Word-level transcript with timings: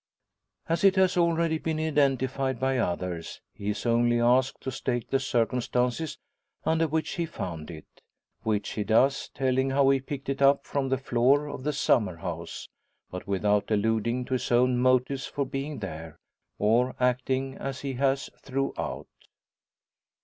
As 0.67 0.83
it 0.83 0.95
has 0.95 1.15
already 1.15 1.59
been 1.59 1.79
identified 1.79 2.59
by 2.59 2.79
others, 2.79 3.39
he 3.53 3.69
is 3.69 3.85
only 3.85 4.19
asked 4.19 4.59
to 4.61 4.71
state 4.71 5.11
the 5.11 5.19
circumstances 5.19 6.17
under 6.65 6.87
which 6.87 7.11
he 7.11 7.27
found 7.27 7.69
it. 7.69 7.85
Which 8.41 8.69
he 8.69 8.83
does, 8.83 9.29
telling 9.31 9.69
how 9.69 9.91
he 9.91 9.99
picked 9.99 10.27
it 10.27 10.41
up 10.41 10.65
from 10.65 10.89
the 10.89 10.97
floor 10.97 11.45
of 11.47 11.61
the 11.61 11.71
summer 11.71 12.15
house; 12.15 12.67
but 13.11 13.27
without 13.27 13.69
alluding 13.69 14.25
to 14.25 14.33
his 14.33 14.51
own 14.51 14.79
motives 14.79 15.27
for 15.27 15.45
being 15.45 15.77
there, 15.77 16.17
or 16.57 16.95
acting 16.99 17.55
as 17.59 17.81
he 17.81 17.93
has 17.93 18.31
throughout. 18.41 19.05